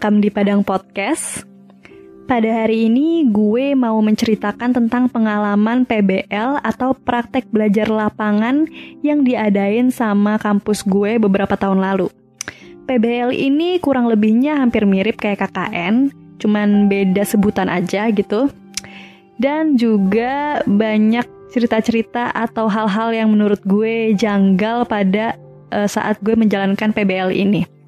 [0.00, 1.44] welcome di Padang Podcast.
[2.24, 8.64] Pada hari ini gue mau menceritakan tentang pengalaman PBL atau praktek belajar lapangan
[9.04, 12.08] yang diadain sama kampus gue beberapa tahun lalu.
[12.88, 16.08] PBL ini kurang lebihnya hampir mirip kayak KKN,
[16.40, 18.48] cuman beda sebutan aja gitu.
[19.36, 25.36] Dan juga banyak cerita-cerita atau hal-hal yang menurut gue janggal pada
[25.76, 27.79] uh, saat gue menjalankan PBL ini.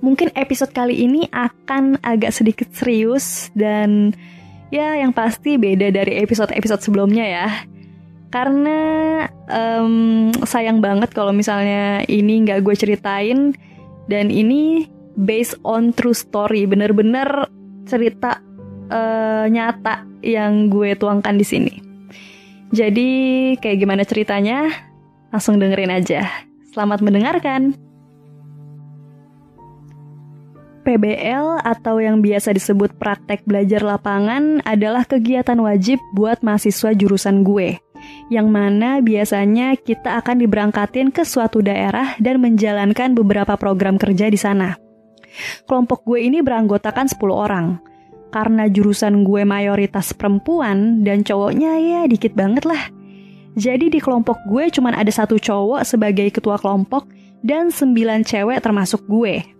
[0.00, 4.16] Mungkin episode kali ini akan agak sedikit serius dan
[4.72, 7.48] ya yang pasti beda dari episode-episode sebelumnya ya.
[8.30, 8.78] Karena
[9.50, 13.50] um, sayang banget kalau misalnya ini nggak gue ceritain
[14.06, 14.86] dan ini
[15.18, 17.50] based on true story, bener-bener
[17.90, 18.38] cerita
[18.88, 21.74] uh, nyata yang gue tuangkan di sini.
[22.70, 23.10] Jadi
[23.58, 24.70] kayak gimana ceritanya?
[25.34, 26.22] Langsung dengerin aja.
[26.70, 27.89] Selamat mendengarkan.
[30.80, 37.76] PBL atau yang biasa disebut praktek belajar lapangan adalah kegiatan wajib buat mahasiswa jurusan gue.
[38.32, 44.40] Yang mana biasanya kita akan diberangkatin ke suatu daerah dan menjalankan beberapa program kerja di
[44.40, 44.74] sana.
[45.68, 47.66] Kelompok gue ini beranggotakan 10 orang.
[48.30, 52.88] Karena jurusan gue mayoritas perempuan dan cowoknya ya dikit banget lah.
[53.58, 57.10] Jadi di kelompok gue cuma ada satu cowok sebagai ketua kelompok
[57.42, 59.59] dan sembilan cewek termasuk gue.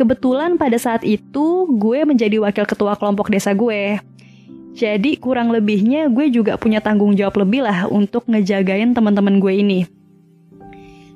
[0.00, 4.00] Kebetulan pada saat itu gue menjadi wakil ketua kelompok desa gue.
[4.72, 9.84] Jadi kurang lebihnya gue juga punya tanggung jawab lebih lah untuk ngejagain teman-teman gue ini.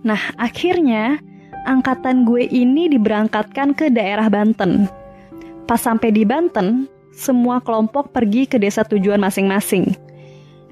[0.05, 1.17] Nah akhirnya
[1.65, 4.85] angkatan gue ini diberangkatkan ke daerah Banten.
[5.65, 6.85] Pas sampai di Banten,
[7.17, 9.97] semua kelompok pergi ke desa tujuan masing-masing.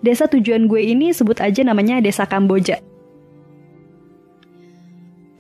[0.05, 2.77] Desa tujuan gue ini sebut aja namanya Desa Kamboja.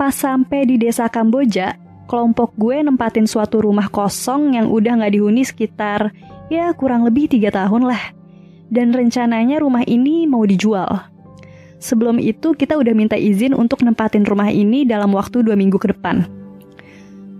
[0.01, 1.82] Pas sampai di Desa Kamboja,
[2.13, 6.13] kelompok gue nempatin suatu rumah kosong yang udah gak dihuni sekitar
[6.53, 8.13] ya kurang lebih tiga tahun lah.
[8.69, 11.09] Dan rencananya rumah ini mau dijual.
[11.81, 15.89] Sebelum itu kita udah minta izin untuk nempatin rumah ini dalam waktu dua minggu ke
[15.97, 16.29] depan.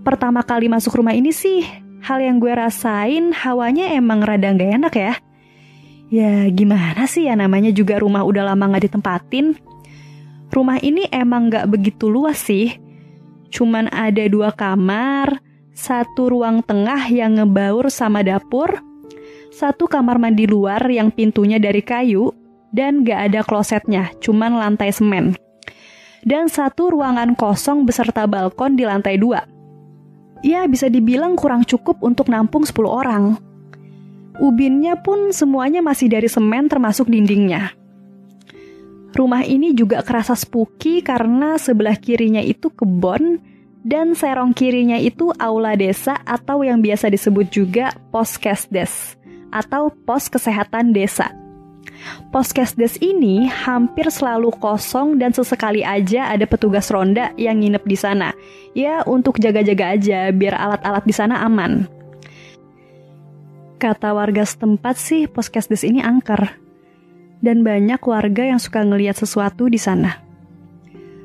[0.01, 1.61] Pertama kali masuk rumah ini sih,
[2.01, 5.13] hal yang gue rasain hawanya emang rada gak enak ya.
[6.09, 9.53] Ya gimana sih ya namanya juga rumah udah lama gak ditempatin.
[10.49, 12.73] Rumah ini emang gak begitu luas sih,
[13.53, 15.37] cuman ada dua kamar,
[15.77, 18.81] satu ruang tengah yang ngebaur sama dapur,
[19.53, 22.33] satu kamar mandi luar yang pintunya dari kayu,
[22.73, 25.37] dan gak ada klosetnya, cuman lantai semen.
[26.25, 29.45] Dan satu ruangan kosong beserta balkon di lantai dua.
[30.41, 33.39] Ya bisa dibilang kurang cukup untuk nampung 10 orang.
[34.41, 37.82] Ubinnya pun semuanya masih dari semen termasuk dindingnya.
[39.13, 43.37] Rumah ini juga kerasa spooky karena sebelah kirinya itu kebon
[43.85, 49.13] dan serong kirinya itu aula desa atau yang biasa disebut juga poskesdes
[49.53, 51.29] atau pos kesehatan desa.
[52.33, 58.33] Poskesdes ini hampir selalu kosong dan sesekali aja ada petugas ronda yang nginep di sana.
[58.73, 61.85] Ya untuk jaga-jaga aja biar alat-alat di sana aman.
[63.77, 66.62] Kata warga setempat sih poskesdes ini angker
[67.43, 70.23] dan banyak warga yang suka ngeliat sesuatu di sana.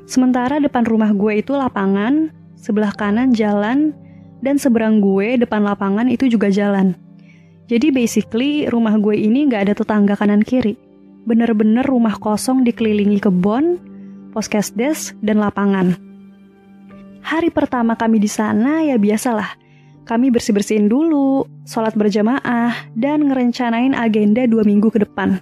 [0.03, 2.27] Sementara depan rumah gue itu lapangan,
[2.59, 3.95] sebelah kanan jalan,
[4.43, 6.91] dan seberang gue depan lapangan itu juga jalan.
[7.71, 10.75] Jadi basically rumah gue ini gak ada tetangga kanan kiri.
[11.23, 13.77] Bener-bener rumah kosong dikelilingi kebun,
[14.33, 15.95] poskesdes, dan lapangan.
[17.21, 19.55] Hari pertama kami di sana ya biasalah.
[20.09, 25.37] Kami bersih-bersihin dulu, sholat berjamaah, dan ngerencanain agenda dua minggu ke depan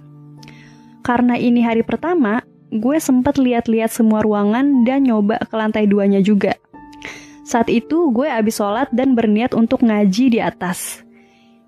[1.08, 6.52] karena ini hari pertama, gue sempat lihat-lihat semua ruangan dan nyoba ke lantai duanya juga.
[7.48, 11.00] Saat itu gue abis sholat dan berniat untuk ngaji di atas.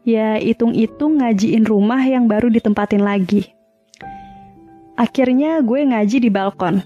[0.04, 3.48] Ya, hitung-hitung ngajiin rumah yang baru ditempatin lagi.
[5.00, 6.84] Akhirnya gue ngaji di balkon.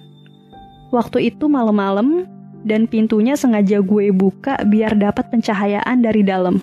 [0.95, 2.31] Waktu itu malam-malam
[2.62, 6.62] dan pintunya sengaja gue buka biar dapat pencahayaan dari dalam.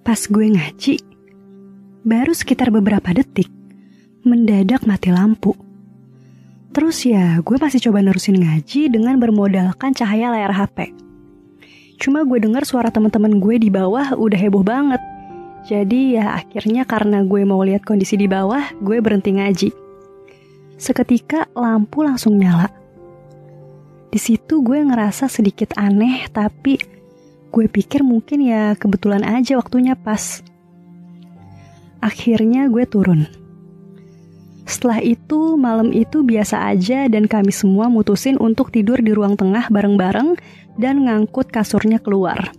[0.00, 0.96] Pas gue ngaji,
[2.08, 3.52] baru sekitar beberapa detik,
[4.22, 5.54] mendadak mati lampu.
[6.72, 10.94] Terus ya, gue masih coba nerusin ngaji dengan bermodalkan cahaya layar HP.
[12.00, 14.98] Cuma gue dengar suara teman-teman gue di bawah udah heboh banget.
[15.62, 19.68] Jadi ya akhirnya karena gue mau lihat kondisi di bawah, gue berhenti ngaji.
[20.80, 22.72] Seketika lampu langsung nyala.
[24.10, 26.80] Di situ gue ngerasa sedikit aneh, tapi
[27.52, 30.40] gue pikir mungkin ya kebetulan aja waktunya pas.
[32.02, 33.41] Akhirnya gue turun.
[34.62, 39.66] Setelah itu, malam itu biasa aja dan kami semua mutusin untuk tidur di ruang tengah
[39.68, 40.38] bareng-bareng
[40.78, 42.54] dan ngangkut kasurnya keluar.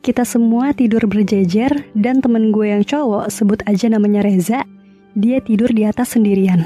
[0.00, 4.64] Kita semua tidur berjejer dan temen gue yang cowok, sebut aja namanya Reza,
[5.12, 6.64] dia tidur di atas sendirian.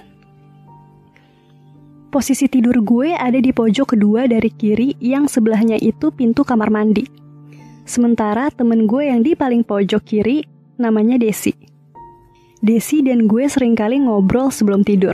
[2.14, 7.02] Posisi tidur gue ada di pojok kedua dari kiri yang sebelahnya itu pintu kamar mandi.
[7.82, 10.46] Sementara temen gue yang di paling pojok kiri
[10.78, 11.73] namanya Desi.
[12.64, 15.12] Desi dan gue sering kali ngobrol sebelum tidur.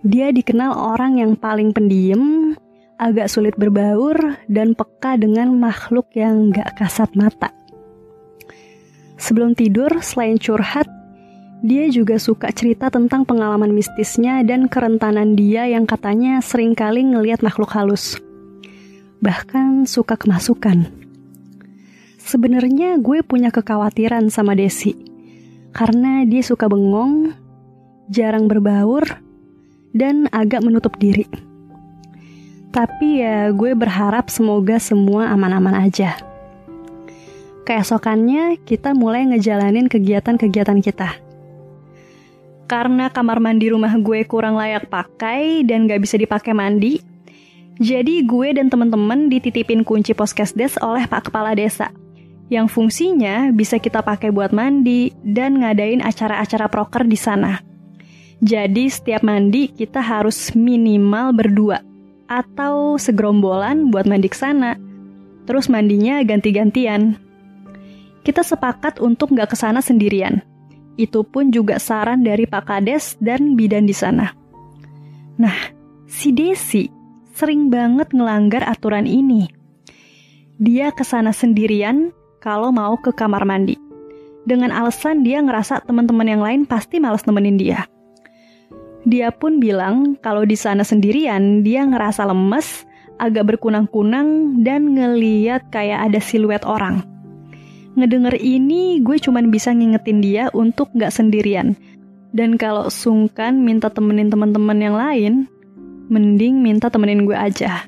[0.00, 2.56] Dia dikenal orang yang paling pendiam,
[2.96, 7.52] agak sulit berbaur, dan peka dengan makhluk yang gak kasat mata.
[9.20, 10.88] Sebelum tidur, selain curhat,
[11.60, 17.44] dia juga suka cerita tentang pengalaman mistisnya dan kerentanan dia yang katanya sering kali ngeliat
[17.44, 18.16] makhluk halus.
[19.20, 20.88] Bahkan suka kemasukan.
[22.16, 25.13] Sebenarnya gue punya kekhawatiran sama Desi.
[25.74, 27.34] Karena dia suka bengong,
[28.06, 29.02] jarang berbaur,
[29.90, 31.26] dan agak menutup diri.
[32.70, 36.14] Tapi ya gue berharap semoga semua aman-aman aja.
[37.66, 41.10] Keesokannya kita mulai ngejalanin kegiatan-kegiatan kita.
[42.70, 47.02] Karena kamar mandi rumah gue kurang layak pakai dan gak bisa dipakai mandi,
[47.82, 51.90] jadi gue dan temen-temen dititipin kunci poskesdes oleh Pak Kepala Desa,
[52.52, 57.60] yang fungsinya bisa kita pakai buat mandi dan ngadain acara-acara proker di sana.
[58.44, 61.80] Jadi setiap mandi kita harus minimal berdua
[62.28, 64.76] atau segerombolan buat mandi ke sana.
[65.48, 67.16] Terus mandinya ganti-gantian.
[68.24, 70.40] Kita sepakat untuk nggak ke sana sendirian.
[70.96, 74.32] Itu pun juga saran dari Pak Kades dan bidan di sana.
[75.36, 75.56] Nah,
[76.08, 76.88] si Desi
[77.34, 79.50] sering banget ngelanggar aturan ini.
[80.56, 82.14] Dia ke sana sendirian
[82.44, 83.80] kalau mau ke kamar mandi.
[84.44, 87.88] Dengan alasan dia ngerasa teman-teman yang lain pasti males nemenin dia.
[89.08, 92.84] Dia pun bilang kalau di sana sendirian dia ngerasa lemes,
[93.16, 97.00] agak berkunang-kunang, dan ngeliat kayak ada siluet orang.
[97.96, 101.78] Ngedenger ini, gue cuman bisa ngingetin dia untuk gak sendirian.
[102.34, 105.32] Dan kalau sungkan minta temenin teman-teman yang lain,
[106.10, 107.86] mending minta temenin gue aja.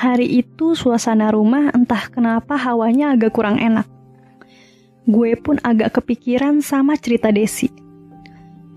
[0.00, 3.84] Hari itu suasana rumah entah kenapa hawanya agak kurang enak.
[5.04, 7.90] Gue pun agak kepikiran sama cerita Desi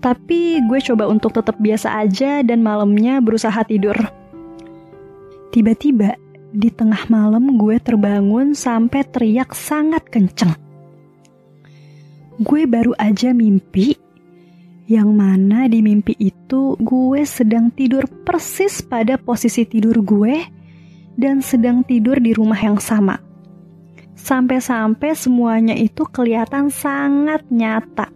[0.04, 3.96] tapi gue coba untuk tetap biasa aja dan malamnya berusaha tidur.
[5.48, 6.20] Tiba-tiba
[6.52, 10.52] di tengah malam gue terbangun sampai teriak sangat kenceng.
[12.36, 13.96] Gue baru aja mimpi,
[14.92, 20.36] yang mana di mimpi itu gue sedang tidur persis pada posisi tidur gue
[21.14, 23.20] dan sedang tidur di rumah yang sama.
[24.14, 28.14] Sampai-sampai semuanya itu kelihatan sangat nyata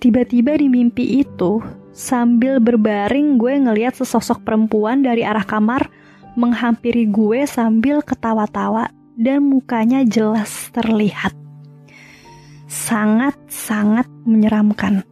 [0.00, 1.60] Tiba-tiba di mimpi itu,
[1.92, 5.92] sambil berbaring gue ngeliat sesosok perempuan dari arah kamar
[6.40, 8.88] menghampiri gue sambil ketawa-tawa
[9.20, 11.36] dan mukanya jelas terlihat.
[12.64, 15.04] Sangat-sangat menyeramkan.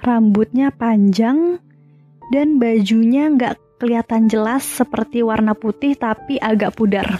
[0.00, 1.60] Rambutnya panjang
[2.32, 7.16] dan bajunya nggak kelihatan jelas seperti warna putih tapi agak pudar.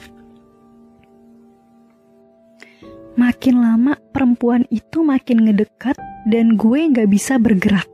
[3.16, 5.96] Makin lama perempuan itu makin ngedekat
[6.28, 7.88] dan gue gak bisa bergerak.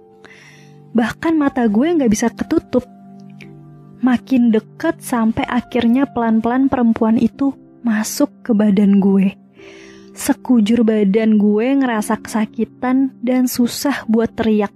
[0.92, 2.85] Bahkan mata gue gak bisa ketutup.
[4.02, 9.35] Makin dekat sampai akhirnya pelan-pelan perempuan itu masuk ke badan gue.
[10.16, 14.73] Sekujur badan gue ngerasa kesakitan dan susah buat teriak.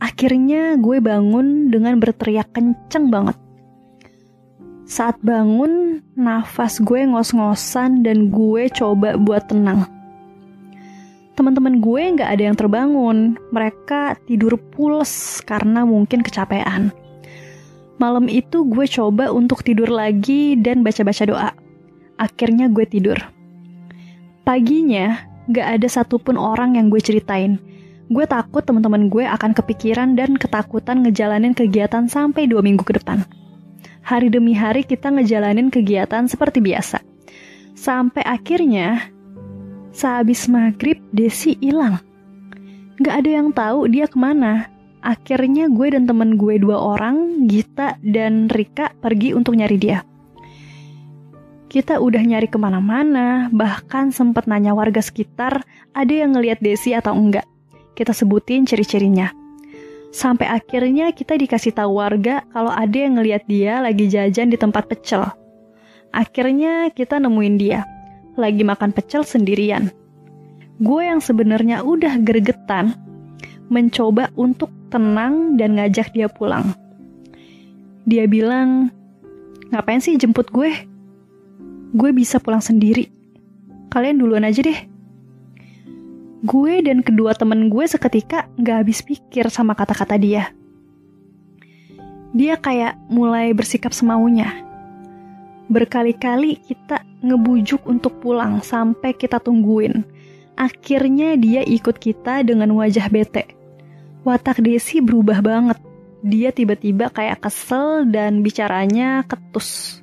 [0.00, 3.36] Akhirnya gue bangun dengan berteriak kenceng banget.
[4.86, 9.88] Saat bangun, nafas gue ngos-ngosan dan gue coba buat tenang.
[11.36, 16.94] Teman-teman gue nggak ada yang terbangun, mereka tidur pules karena mungkin kecapean.
[17.96, 21.50] Malam itu gue coba untuk tidur lagi dan baca-baca doa.
[22.20, 23.16] Akhirnya gue tidur.
[24.44, 27.58] Paginya, gak ada satupun orang yang gue ceritain.
[28.06, 33.26] Gue takut teman-teman gue akan kepikiran dan ketakutan ngejalanin kegiatan sampai dua minggu ke depan
[34.06, 37.02] hari demi hari kita ngejalanin kegiatan seperti biasa.
[37.74, 39.10] Sampai akhirnya,
[39.90, 41.98] sehabis maghrib, Desi hilang.
[43.02, 44.70] Gak ada yang tahu dia ke mana.
[45.02, 50.06] Akhirnya gue dan temen gue dua orang, Gita dan Rika, pergi untuk nyari dia.
[51.66, 57.12] Kita udah nyari ke mana-mana, bahkan sempat nanya warga sekitar ada yang ngeliat Desi atau
[57.12, 57.55] enggak.
[57.96, 59.32] Kita sebutin ciri-cirinya.
[60.12, 64.84] Sampai akhirnya kita dikasih tahu warga kalau ada yang ngeliat dia lagi jajan di tempat
[64.86, 65.24] pecel.
[66.12, 67.84] Akhirnya kita nemuin dia,
[68.36, 69.92] lagi makan pecel sendirian.
[70.76, 72.96] Gue yang sebenarnya udah gregetan,
[73.72, 76.76] mencoba untuk tenang dan ngajak dia pulang.
[78.06, 78.92] Dia bilang,
[79.72, 80.72] ngapain sih jemput gue?
[81.96, 83.08] Gue bisa pulang sendiri.
[83.90, 84.95] Kalian duluan aja deh.
[86.44, 90.52] Gue dan kedua temen gue seketika gak habis pikir sama kata-kata dia.
[92.36, 94.60] Dia kayak mulai bersikap semaunya.
[95.72, 100.04] Berkali-kali kita ngebujuk untuk pulang sampai kita tungguin.
[100.56, 103.48] Akhirnya dia ikut kita dengan wajah bete.
[104.26, 105.78] Watak Desi berubah banget
[106.26, 110.00] dia tiba-tiba kayak kesel dan bicaranya ketus.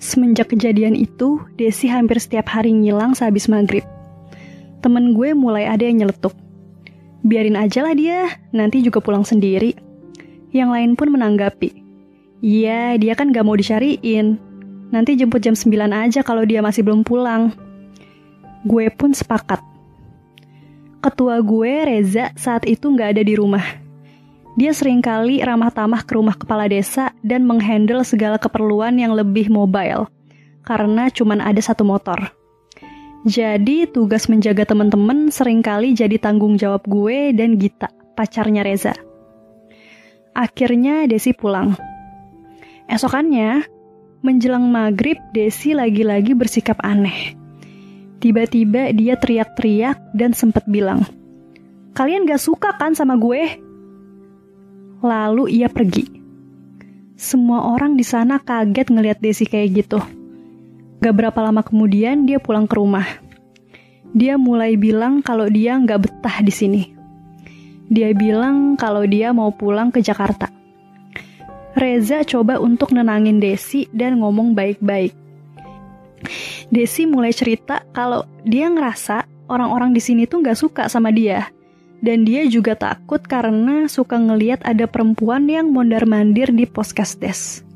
[0.00, 3.84] Semenjak kejadian itu, Desi hampir setiap hari ngilang sehabis maghrib.
[4.80, 6.32] Temen gue mulai ada yang nyeletuk.
[7.20, 9.76] Biarin aja lah dia, nanti juga pulang sendiri.
[10.50, 11.70] Yang lain pun menanggapi.
[12.40, 14.40] Iya, dia kan gak mau dicariin.
[14.90, 17.52] Nanti jemput jam 9 aja kalau dia masih belum pulang.
[18.64, 19.60] Gue pun sepakat.
[21.04, 23.90] Ketua gue, Reza, saat itu gak ada di rumah
[24.58, 29.46] dia sering kali ramah tamah ke rumah kepala desa dan menghandle segala keperluan yang lebih
[29.46, 30.10] mobile,
[30.66, 32.39] karena cuma ada satu motor.
[33.20, 38.96] Jadi tugas menjaga teman-teman sering kali jadi tanggung jawab gue dan Gita, pacarnya Reza.
[40.32, 41.76] Akhirnya Desi pulang.
[42.88, 43.60] Esokannya,
[44.24, 47.36] menjelang maghrib Desi lagi-lagi bersikap aneh.
[48.24, 51.04] Tiba-tiba dia teriak-teriak dan sempat bilang,
[51.92, 53.60] Kalian gak suka kan sama gue?
[55.04, 56.08] Lalu ia pergi.
[57.20, 60.00] Semua orang di sana kaget ngelihat Desi kayak gitu.
[61.00, 63.08] Gak berapa lama kemudian dia pulang ke rumah.
[64.12, 66.82] Dia mulai bilang kalau dia nggak betah di sini.
[67.88, 70.52] Dia bilang kalau dia mau pulang ke Jakarta.
[71.72, 75.16] Reza coba untuk nenangin Desi dan ngomong baik-baik.
[76.68, 81.48] Desi mulai cerita kalau dia ngerasa orang-orang di sini tuh nggak suka sama dia
[82.04, 87.69] dan dia juga takut karena suka ngeliat ada perempuan yang mondar-mandir di poskesdes.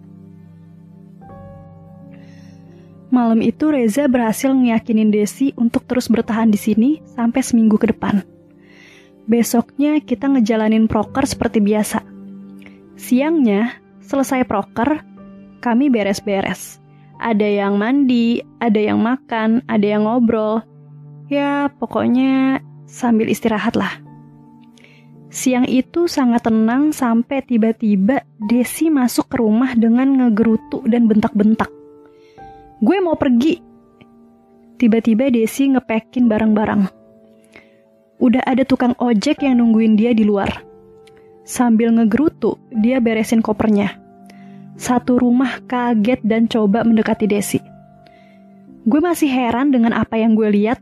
[3.15, 8.27] Malam itu Reza berhasil ngeyakinin Desi untuk terus bertahan di sini sampai seminggu ke depan.
[9.31, 12.03] Besoknya kita ngejalanin proker seperti biasa.
[12.99, 15.07] Siangnya, selesai proker,
[15.63, 16.83] kami beres-beres.
[17.23, 20.67] Ada yang mandi, ada yang makan, ada yang ngobrol.
[21.31, 23.95] Ya, pokoknya sambil istirahat lah.
[25.31, 31.84] Siang itu sangat tenang sampai tiba-tiba Desi masuk ke rumah dengan ngegerutu dan bentak-bentak.
[32.81, 33.61] Gue mau pergi.
[34.81, 36.83] Tiba-tiba Desi ngepekin barang-barang.
[38.19, 40.51] Udah ada tukang ojek yang nungguin dia di luar.
[41.45, 44.01] Sambil ngegerutu, dia beresin kopernya.
[44.75, 47.61] Satu rumah kaget dan coba mendekati Desi.
[48.85, 50.81] Gue masih heran dengan apa yang gue lihat.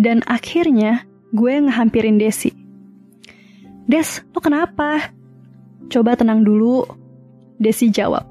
[0.00, 2.60] Dan akhirnya, gue ngehampirin Desi
[3.90, 5.10] Des, lo kenapa?
[5.90, 6.86] Coba tenang dulu.
[7.58, 8.22] Desi jawab.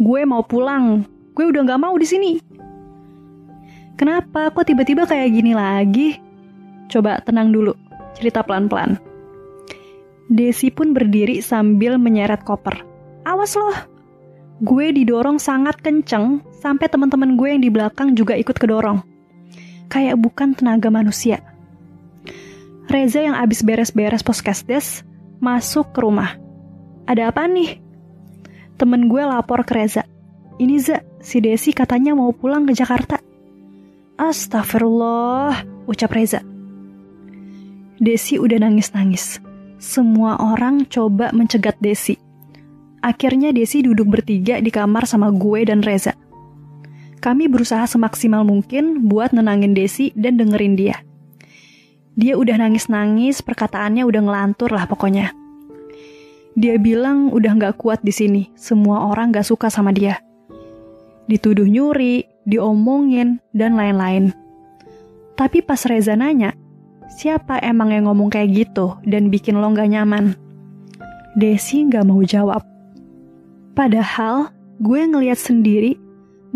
[0.00, 1.04] Gue mau pulang.
[1.36, 2.40] Gue udah gak mau di sini.
[4.00, 4.48] Kenapa?
[4.48, 6.16] Kok tiba-tiba kayak gini lagi?
[6.88, 7.76] Coba tenang dulu.
[8.16, 8.96] Cerita pelan-pelan.
[10.32, 12.80] Desi pun berdiri sambil menyeret koper.
[13.28, 13.76] Awas loh.
[14.64, 19.04] Gue didorong sangat kenceng sampai teman-teman gue yang di belakang juga ikut kedorong.
[19.92, 21.44] Kayak bukan tenaga manusia.
[22.88, 25.04] Reza yang abis beres-beres poskesdes
[25.36, 26.40] masuk ke rumah.
[27.04, 27.76] Ada apa nih?
[28.80, 30.08] Temen gue lapor ke Reza.
[30.56, 33.20] Ini Za, si Desi katanya mau pulang ke Jakarta.
[34.16, 36.40] Astagfirullah, ucap Reza.
[38.00, 39.36] Desi udah nangis-nangis.
[39.76, 42.16] Semua orang coba mencegat Desi.
[43.04, 46.16] Akhirnya Desi duduk bertiga di kamar sama gue dan Reza.
[47.20, 50.96] Kami berusaha semaksimal mungkin buat nenangin Desi dan dengerin dia.
[52.16, 55.36] Dia udah nangis-nangis, perkataannya udah ngelantur lah pokoknya.
[56.56, 60.16] Dia bilang udah gak kuat di sini, semua orang gak suka sama dia.
[61.26, 64.30] Dituduh nyuri, diomongin, dan lain-lain.
[65.34, 66.54] Tapi pas Reza nanya,
[67.12, 70.38] siapa emang yang ngomong kayak gitu dan bikin lo gak nyaman?
[71.36, 72.64] Desi gak mau jawab.
[73.76, 74.48] Padahal
[74.80, 76.00] gue ngeliat sendiri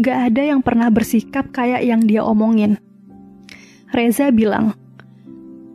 [0.01, 2.81] gak ada yang pernah bersikap kayak yang dia omongin.
[3.93, 4.73] Reza bilang,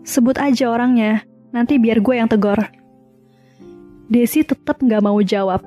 [0.06, 2.62] Sebut aja orangnya, nanti biar gue yang tegor.
[4.06, 5.66] Desi tetap gak mau jawab.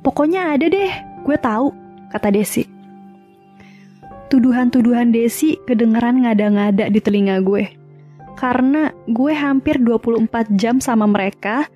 [0.00, 0.92] Pokoknya ada deh,
[1.24, 1.81] gue tahu,
[2.12, 2.68] kata Desi.
[4.28, 7.72] Tuduhan-tuduhan Desi kedengeran ngada-ngada di telinga gue.
[8.36, 11.68] Karena gue hampir 24 jam sama mereka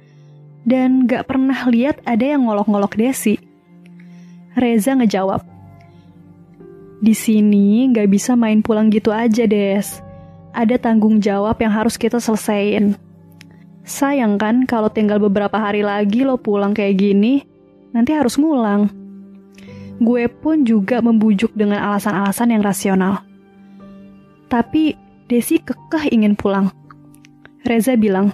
[0.69, 3.41] dan gak pernah lihat ada yang ngolok-ngolok Desi.
[4.57, 5.45] Reza ngejawab,
[6.97, 10.01] di sini gak bisa main pulang gitu aja, Des
[10.57, 12.97] ada tanggung jawab yang harus kita selesaiin.
[13.85, 17.45] Sayang kan kalau tinggal beberapa hari lagi lo pulang kayak gini,
[17.93, 18.89] nanti harus ngulang.
[19.97, 23.25] Gue pun juga membujuk dengan alasan-alasan yang rasional.
[24.47, 26.71] Tapi Desi kekeh ingin pulang.
[27.67, 28.31] Reza bilang,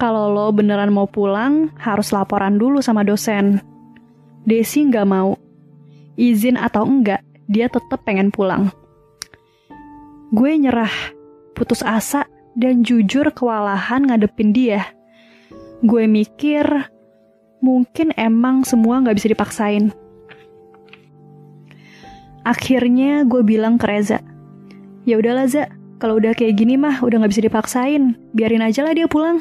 [0.00, 3.60] kalau lo beneran mau pulang, harus laporan dulu sama dosen.
[4.48, 5.36] Desi nggak mau.
[6.16, 8.72] Izin atau enggak, dia tetap pengen pulang.
[10.32, 11.12] Gue nyerah,
[11.52, 12.24] putus asa,
[12.56, 14.88] dan jujur kewalahan ngadepin dia.
[15.84, 16.88] Gue mikir,
[17.60, 19.92] mungkin emang semua nggak bisa dipaksain.
[22.42, 24.18] Akhirnya gue bilang ke Reza,
[25.06, 25.70] ya udahlah Za,
[26.02, 29.38] kalau udah kayak gini mah udah gak bisa dipaksain, biarin aja lah dia pulang.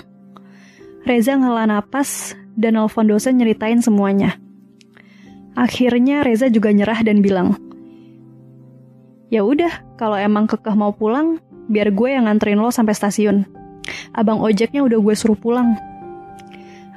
[1.01, 4.37] Reza ngela napas dan nelfon dosen nyeritain semuanya.
[5.57, 7.57] Akhirnya Reza juga nyerah dan bilang,
[9.33, 11.41] Ya udah, kalau emang kekeh mau pulang,
[11.71, 13.47] biar gue yang nganterin lo sampai stasiun.
[14.13, 15.79] Abang ojeknya udah gue suruh pulang.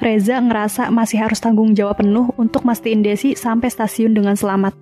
[0.02, 4.74] Reza ngerasa masih harus tanggung jawab penuh untuk mastiin Desi sampai stasiun dengan selamat.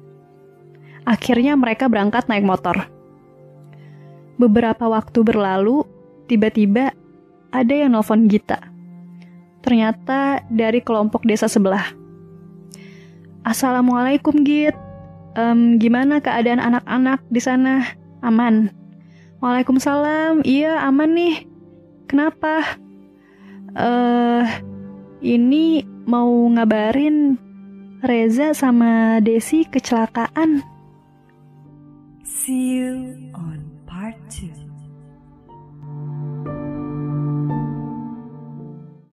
[1.02, 2.86] Akhirnya mereka berangkat naik motor.
[4.38, 5.82] Beberapa waktu berlalu,
[6.30, 6.94] tiba-tiba
[7.52, 8.58] ada yang nelfon Gita.
[9.62, 11.94] Ternyata dari kelompok desa sebelah.
[13.42, 14.74] Assalamualaikum Git.
[15.34, 17.86] Um, gimana keadaan anak-anak di sana?
[18.22, 18.70] Aman.
[19.42, 20.46] Waalaikumsalam.
[20.46, 21.34] Iya, aman nih.
[22.06, 22.78] Kenapa?
[23.72, 24.46] Eh, uh,
[25.24, 27.38] ini mau ngabarin
[28.02, 30.62] Reza sama Desi kecelakaan.
[32.44, 34.61] See you on part two.